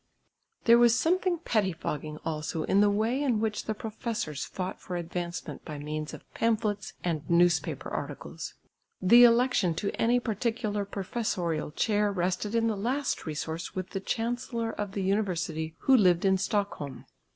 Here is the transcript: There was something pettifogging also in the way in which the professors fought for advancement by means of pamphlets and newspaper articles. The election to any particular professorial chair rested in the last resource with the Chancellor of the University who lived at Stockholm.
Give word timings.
There 0.63 0.79
was 0.79 0.97
something 0.97 1.37
pettifogging 1.37 2.17
also 2.25 2.63
in 2.63 2.81
the 2.81 2.89
way 2.89 3.21
in 3.21 3.39
which 3.39 3.65
the 3.65 3.75
professors 3.75 4.45
fought 4.45 4.81
for 4.81 4.95
advancement 4.95 5.63
by 5.63 5.77
means 5.77 6.11
of 6.11 6.23
pamphlets 6.33 6.93
and 7.03 7.21
newspaper 7.29 7.87
articles. 7.87 8.55
The 8.99 9.25
election 9.25 9.75
to 9.75 9.91
any 10.01 10.19
particular 10.19 10.85
professorial 10.85 11.69
chair 11.69 12.11
rested 12.11 12.55
in 12.55 12.65
the 12.65 12.75
last 12.75 13.27
resource 13.27 13.75
with 13.75 13.91
the 13.91 13.99
Chancellor 13.99 14.71
of 14.71 14.93
the 14.93 15.03
University 15.03 15.75
who 15.81 15.95
lived 15.95 16.25
at 16.25 16.39
Stockholm. 16.39 17.05